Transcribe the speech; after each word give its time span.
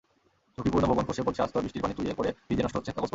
ঝুঁকিপূর্ণ 0.55 0.85
ভবন, 0.91 1.05
খসে 1.09 1.25
পড়ছে 1.25 1.41
আস্তর, 1.45 1.63
বৃষ্টির 1.63 1.83
পানি 1.85 1.93
চুইয়ে 1.97 2.17
পড়ে 2.19 2.29
ভিজে 2.47 2.63
নষ্ট 2.65 2.75
হচ্ছে 2.77 2.91
কাগজপত্র। 2.93 3.09